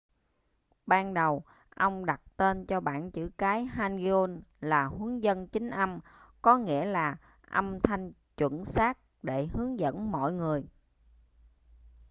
ban 0.85 1.13
đầu 1.13 1.43
ông 1.75 2.05
đặt 2.05 2.21
tên 2.37 2.65
cho 2.65 2.79
bảng 2.79 3.11
chữ 3.11 3.29
cái 3.37 3.65
hangeul 3.65 4.31
là 4.61 4.85
huấn 4.85 5.19
dân 5.19 5.47
chính 5.47 5.69
âm 5.69 5.99
có 6.41 6.57
nghĩa 6.57 6.85
là 6.85 7.15
âm 7.41 7.79
thanh 7.79 8.11
chuẩn 8.37 8.65
xác 8.65 8.97
để 9.23 9.47
hướng 9.53 9.79
dẫn 9.79 10.11
mọi 10.11 10.33
người 10.33 10.63